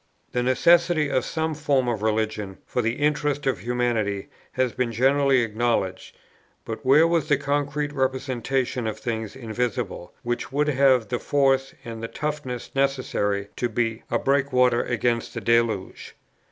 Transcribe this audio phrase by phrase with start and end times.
[0.31, 5.41] The necessity of some form of religion for the interests of humanity, has been generally
[5.41, 6.17] acknowledged:
[6.65, 12.01] but where was the concrete representative of things invisible, which would have the force and
[12.01, 16.15] the toughness necessary to be a breakwater against the deluge?